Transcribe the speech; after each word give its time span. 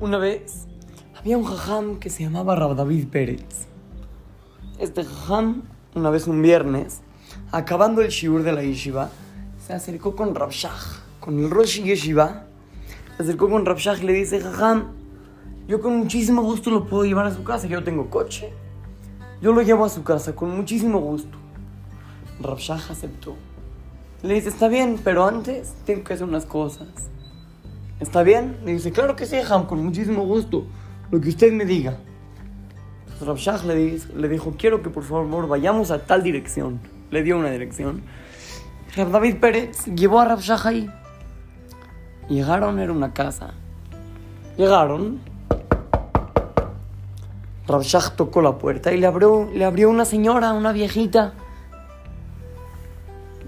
Una 0.00 0.18
vez 0.18 0.66
había 1.16 1.38
un 1.38 1.44
jajam 1.44 2.00
que 2.00 2.10
se 2.10 2.24
llamaba 2.24 2.56
Rab 2.56 2.74
David 2.74 3.06
Pérez. 3.08 3.68
Este 4.80 5.04
jajam, 5.04 5.62
una 5.94 6.10
vez 6.10 6.26
un 6.26 6.42
viernes, 6.42 7.00
acabando 7.52 8.02
el 8.02 8.08
shiur 8.08 8.42
de 8.42 8.52
la 8.52 8.62
yeshiva, 8.64 9.10
se 9.64 9.72
acercó 9.72 10.16
con 10.16 10.34
Rab 10.34 10.50
Shach, 10.50 11.00
con 11.20 11.38
el 11.38 11.48
Rosh 11.48 11.80
Yeshiva. 11.80 12.44
Se 13.16 13.22
acercó 13.22 13.48
con 13.48 13.64
Rab 13.64 13.78
Shach 13.78 14.02
y 14.02 14.06
le 14.06 14.14
dice, 14.14 14.40
jajam, 14.40 14.88
yo 15.68 15.80
con 15.80 15.96
muchísimo 15.96 16.42
gusto 16.42 16.70
lo 16.70 16.86
puedo 16.86 17.04
llevar 17.04 17.26
a 17.26 17.34
su 17.34 17.44
casa, 17.44 17.68
yo 17.68 17.84
tengo 17.84 18.10
coche. 18.10 18.52
Yo 19.40 19.52
lo 19.52 19.62
llevo 19.62 19.84
a 19.84 19.88
su 19.88 20.02
casa 20.02 20.34
con 20.34 20.56
muchísimo 20.56 20.98
gusto. 20.98 21.38
Rab 22.40 22.58
Shach 22.58 22.90
aceptó. 22.90 23.36
Le 24.22 24.34
dice, 24.34 24.48
está 24.48 24.66
bien, 24.66 24.98
pero 25.02 25.24
antes 25.24 25.72
tengo 25.86 26.02
que 26.02 26.14
hacer 26.14 26.26
unas 26.26 26.46
cosas. 26.46 26.88
¿Está 28.04 28.22
bien? 28.22 28.58
Le 28.66 28.72
dice, 28.72 28.92
claro 28.92 29.16
que 29.16 29.24
sí, 29.24 29.38
Ham, 29.48 29.64
con 29.64 29.82
muchísimo 29.82 30.26
gusto. 30.26 30.66
Lo 31.10 31.22
que 31.22 31.30
usted 31.30 31.50
me 31.54 31.64
diga. 31.64 31.96
Shach 33.18 33.64
le, 33.64 33.98
le 34.14 34.28
dijo, 34.28 34.52
quiero 34.58 34.82
que 34.82 34.90
por 34.90 35.04
favor 35.04 35.48
vayamos 35.48 35.90
a 35.90 36.04
tal 36.04 36.22
dirección. 36.22 36.80
Le 37.10 37.22
dio 37.22 37.38
una 37.38 37.50
dirección. 37.50 38.02
Rav 38.94 39.10
David 39.10 39.36
Pérez 39.38 39.86
llevó 39.86 40.20
a 40.20 40.26
Rav 40.26 40.40
Shach 40.40 40.66
ahí. 40.66 40.90
Llegaron, 42.28 42.78
era 42.78 42.92
una 42.92 43.14
casa. 43.14 43.54
Llegaron. 44.58 45.20
Rav 47.66 47.82
Shach 47.84 48.16
tocó 48.16 48.42
la 48.42 48.58
puerta 48.58 48.92
y 48.92 48.98
le 48.98 49.06
abrió, 49.06 49.48
le 49.50 49.64
abrió 49.64 49.88
una 49.88 50.04
señora, 50.04 50.52
una 50.52 50.72
viejita. 50.72 51.32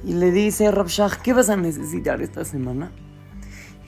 Y 0.03 0.15
le 0.15 0.31
dice 0.31 0.73
Shach, 0.73 1.17
¿qué 1.17 1.35
vas 1.35 1.51
a 1.51 1.57
necesitar 1.57 2.23
esta 2.23 2.47
semana? 2.47 2.91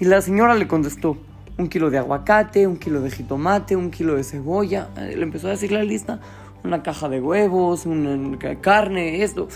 Y 0.01 0.05
la 0.05 0.21
señora 0.21 0.55
le 0.55 0.69
contestó, 0.69 1.17
un 1.59 1.69
kilo 1.69 1.91
de 1.91 1.99
aguacate, 1.99 2.67
un 2.67 2.77
kilo 2.77 3.01
de 3.01 3.11
jitomate, 3.11 3.75
un 3.75 3.91
kilo 3.91 4.15
de 4.15 4.23
cebolla. 4.23 4.91
Eh, 4.97 5.15
Le 5.17 5.23
empezó 5.25 5.49
a 5.49 5.51
decir 5.51 5.73
la 5.73 5.83
lista, 5.83 6.21
una 6.63 6.83
caja 6.83 7.09
de 7.09 7.21
huevos, 7.21 7.85
una 7.85 8.39
carne, 8.61 9.23
esto. 9.23 9.49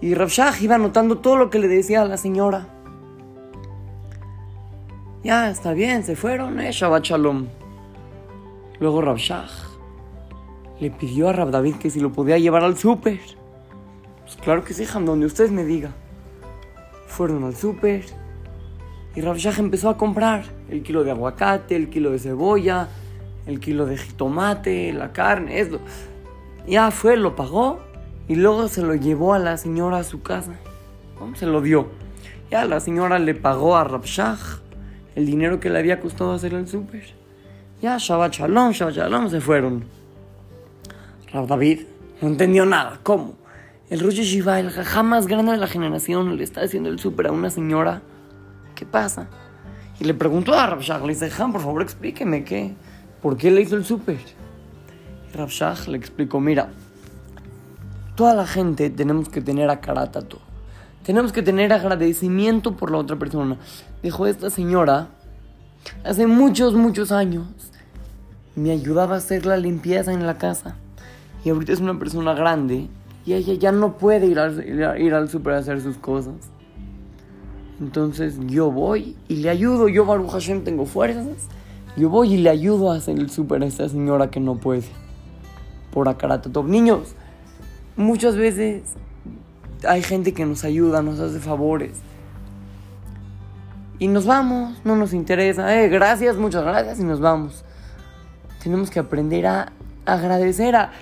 Y 0.00 0.14
Rav 0.14 0.28
Shach 0.28 0.62
iba 0.62 0.76
anotando 0.76 1.18
todo 1.18 1.36
lo 1.36 1.50
que 1.50 1.58
le 1.58 1.68
decía 1.68 2.02
a 2.02 2.06
la 2.06 2.16
señora. 2.16 2.68
Ya, 5.22 5.50
está 5.50 5.72
bien, 5.72 6.02
se 6.02 6.16
fueron, 6.16 6.60
eh, 6.60 6.72
Shabbat 6.72 7.04
Shalom. 7.04 7.46
Luego 8.80 9.02
Rav 9.02 9.18
Shach 9.18 9.50
le 10.80 10.90
pidió 10.90 11.28
a 11.28 11.32
Rav 11.32 11.50
David 11.50 11.76
que 11.76 11.90
si 11.90 12.00
lo 12.00 12.10
podía 12.12 12.38
llevar 12.38 12.64
al 12.64 12.76
súper. 12.76 13.20
Pues 14.22 14.36
claro 14.36 14.64
que 14.64 14.72
sí, 14.72 14.84
Ham, 14.92 15.04
donde 15.04 15.26
usted 15.26 15.50
me 15.50 15.64
diga. 15.64 15.92
Fueron 17.06 17.44
al 17.44 17.54
súper 17.54 18.23
y 19.14 19.20
Rav 19.20 19.36
Shach 19.36 19.58
empezó 19.58 19.88
a 19.88 19.96
comprar 19.96 20.44
el 20.68 20.82
kilo 20.82 21.04
de 21.04 21.12
aguacate, 21.12 21.76
el 21.76 21.88
kilo 21.88 22.10
de 22.10 22.18
cebolla, 22.18 22.88
el 23.46 23.60
kilo 23.60 23.86
de 23.86 23.96
jitomate, 23.96 24.92
la 24.92 25.12
carne, 25.12 25.60
esto. 25.60 25.80
Ya 26.66 26.90
fue, 26.90 27.16
lo 27.16 27.36
pagó 27.36 27.80
y 28.26 28.34
luego 28.34 28.68
se 28.68 28.82
lo 28.82 28.94
llevó 28.94 29.34
a 29.34 29.38
la 29.38 29.56
señora 29.56 29.98
a 29.98 30.04
su 30.04 30.22
casa. 30.22 30.52
¿no? 31.20 31.36
Se 31.36 31.46
lo 31.46 31.60
dio. 31.60 31.88
Ya 32.50 32.64
la 32.64 32.80
señora 32.80 33.18
le 33.18 33.34
pagó 33.34 33.76
a 33.76 33.84
Rav 33.84 34.04
Shach 34.04 34.60
el 35.14 35.26
dinero 35.26 35.60
que 35.60 35.70
le 35.70 35.78
había 35.78 36.00
costado 36.00 36.32
hacer 36.32 36.54
el 36.54 36.66
súper. 36.66 37.04
Ya 37.80 37.98
Shabbat 37.98 38.32
Shalom, 38.32 38.72
Shabbat 38.72 38.94
Shalom 38.94 39.28
se 39.30 39.40
fueron. 39.40 39.84
Rav 41.32 41.46
David 41.46 41.82
no 42.20 42.28
entendió 42.28 42.66
nada. 42.66 42.98
¿Cómo? 43.02 43.34
El 43.90 44.00
Rosh 44.00 44.16
Yeshiva, 44.16 44.58
el 44.58 44.70
jajá 44.70 45.02
más 45.02 45.26
grande 45.26 45.52
de 45.52 45.58
la 45.58 45.66
generación, 45.66 46.36
le 46.36 46.44
está 46.44 46.62
haciendo 46.62 46.88
el 46.88 46.98
súper 46.98 47.26
a 47.26 47.32
una 47.32 47.50
señora. 47.50 48.02
¿Qué 48.74 48.86
pasa? 48.86 49.28
Y 50.00 50.04
le 50.04 50.14
preguntó 50.14 50.54
a 50.54 50.66
Rav 50.66 50.80
Shach, 50.80 51.02
le 51.02 51.08
dice, 51.08 51.30
Jajam, 51.30 51.52
por 51.52 51.62
favor 51.62 51.82
explíqueme 51.82 52.44
qué, 52.44 52.74
por 53.22 53.36
qué 53.36 53.50
le 53.50 53.60
hizo 53.60 53.76
el 53.76 53.84
súper. 53.84 54.18
Shach 55.32 55.88
le 55.88 55.96
explicó, 55.96 56.40
mira, 56.40 56.70
toda 58.14 58.34
la 58.34 58.46
gente 58.46 58.90
tenemos 58.90 59.28
que 59.28 59.40
tener 59.40 59.70
a 59.70 59.80
todo. 59.80 60.40
Tenemos 61.04 61.32
que 61.32 61.42
tener 61.42 61.72
agradecimiento 61.72 62.76
por 62.76 62.90
la 62.90 62.98
otra 62.98 63.16
persona. 63.16 63.58
Dijo 64.02 64.26
esta 64.26 64.48
señora, 64.50 65.08
hace 66.02 66.26
muchos, 66.26 66.74
muchos 66.74 67.12
años, 67.12 67.46
me 68.56 68.70
ayudaba 68.70 69.16
a 69.16 69.18
hacer 69.18 69.44
la 69.44 69.56
limpieza 69.56 70.12
en 70.12 70.26
la 70.26 70.38
casa. 70.38 70.76
Y 71.44 71.50
ahorita 71.50 71.72
es 71.72 71.80
una 71.80 71.98
persona 71.98 72.32
grande 72.34 72.88
y 73.26 73.34
ella 73.34 73.54
ya 73.54 73.72
no 73.72 73.96
puede 73.96 74.26
ir 74.26 74.38
al, 74.38 74.66
ir 74.66 74.88
ir 74.98 75.14
al 75.14 75.28
súper 75.28 75.54
a 75.54 75.58
hacer 75.58 75.80
sus 75.80 75.98
cosas. 75.98 76.34
Entonces 77.80 78.38
yo 78.46 78.70
voy 78.70 79.16
y 79.28 79.36
le 79.36 79.50
ayudo. 79.50 79.88
Yo, 79.88 80.04
Baruch 80.04 80.30
Hashem, 80.30 80.62
tengo 80.64 80.86
fuerzas. 80.86 81.48
Yo 81.96 82.08
voy 82.08 82.34
y 82.34 82.36
le 82.38 82.50
ayudo 82.50 82.90
a 82.90 82.96
hacer 82.96 83.18
el 83.18 83.30
súper 83.30 83.62
a 83.62 83.66
esta 83.66 83.88
señora 83.88 84.30
que 84.30 84.40
no 84.40 84.56
puede. 84.56 84.84
Por 85.92 86.08
Akaratatov. 86.08 86.68
Niños, 86.68 87.14
muchas 87.96 88.36
veces 88.36 88.82
hay 89.86 90.02
gente 90.02 90.32
que 90.32 90.44
nos 90.44 90.64
ayuda, 90.64 91.02
nos 91.02 91.20
hace 91.20 91.40
favores. 91.40 91.92
Y 93.98 94.08
nos 94.08 94.26
vamos, 94.26 94.80
no 94.84 94.96
nos 94.96 95.12
interesa. 95.12 95.80
Eh, 95.80 95.88
gracias, 95.88 96.36
muchas 96.36 96.64
gracias 96.64 96.98
y 96.98 97.04
nos 97.04 97.20
vamos. 97.20 97.64
Tenemos 98.62 98.90
que 98.90 98.98
aprender 98.98 99.46
a 99.46 99.72
agradecer, 100.04 100.74
a, 100.74 100.92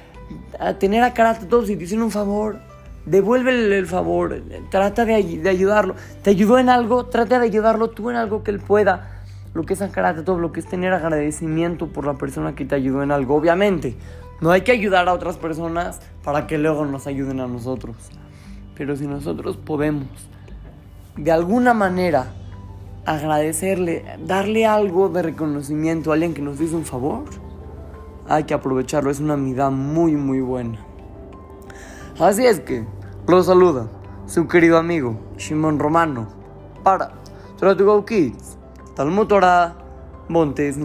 a 0.58 0.74
tener 0.74 1.02
a 1.02 1.14
Karatatov 1.14 1.66
si 1.66 1.76
te 1.76 1.84
hicieron 1.84 2.04
un 2.04 2.10
favor. 2.10 2.71
Devuélvele 3.06 3.78
el 3.78 3.86
favor, 3.86 4.42
trata 4.70 5.04
de, 5.04 5.14
ay- 5.14 5.38
de 5.38 5.50
ayudarlo. 5.50 5.94
¿Te 6.22 6.30
ayudó 6.30 6.58
en 6.58 6.68
algo? 6.68 7.06
Trata 7.06 7.38
de 7.40 7.46
ayudarlo 7.46 7.90
tú 7.90 8.10
en 8.10 8.16
algo 8.16 8.42
que 8.44 8.50
él 8.52 8.60
pueda. 8.60 9.08
Lo 9.54 9.64
que 9.64 9.74
es 9.74 9.82
Karatatov, 9.82 10.38
lo 10.40 10.52
que 10.52 10.60
es 10.60 10.66
tener 10.66 10.92
agradecimiento 10.92 11.88
por 11.88 12.06
la 12.06 12.14
persona 12.14 12.54
que 12.54 12.64
te 12.64 12.74
ayudó 12.74 13.02
en 13.02 13.10
algo. 13.10 13.34
Obviamente, 13.34 13.96
no 14.40 14.50
hay 14.50 14.62
que 14.62 14.72
ayudar 14.72 15.08
a 15.08 15.12
otras 15.12 15.36
personas 15.36 16.00
para 16.24 16.46
que 16.46 16.58
luego 16.58 16.86
nos 16.86 17.06
ayuden 17.06 17.40
a 17.40 17.46
nosotros. 17.48 17.96
Pero 18.76 18.96
si 18.96 19.06
nosotros 19.06 19.56
podemos, 19.58 20.06
de 21.16 21.32
alguna 21.32 21.74
manera, 21.74 22.32
agradecerle, 23.04 24.04
darle 24.24 24.64
algo 24.64 25.08
de 25.08 25.22
reconocimiento 25.22 26.10
a 26.10 26.14
alguien 26.14 26.34
que 26.34 26.40
nos 26.42 26.60
hizo 26.60 26.76
un 26.76 26.84
favor, 26.84 27.24
hay 28.28 28.44
que 28.44 28.54
aprovecharlo. 28.54 29.10
Es 29.10 29.20
una 29.20 29.34
amistad 29.34 29.70
muy, 29.72 30.12
muy 30.16 30.40
buena. 30.40 30.78
Así 32.22 32.46
es 32.46 32.60
que 32.60 32.86
lo 33.26 33.42
saluda 33.42 33.88
su 34.26 34.46
querido 34.46 34.78
amigo 34.78 35.18
Shimon 35.38 35.80
Romano 35.80 36.28
para 36.84 37.10
Try 37.58 37.76
to 37.76 38.04
Kids, 38.04 38.56
Talmud 38.94 39.26
Torah, 39.26 39.74
Montes. 40.28 40.76